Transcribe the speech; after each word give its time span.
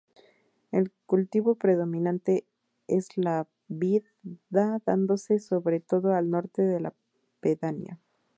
El 0.71 0.91
cultivo 1.05 1.53
predominante 1.53 2.47
es 2.87 3.15
la 3.17 3.47
vid, 3.67 4.01
dándose 4.49 5.37
sobre 5.37 5.79
todo 5.79 6.15
al 6.15 6.31
norte 6.31 6.63
de 6.63 6.79
la 6.79 6.95
pedanía. 7.39 7.99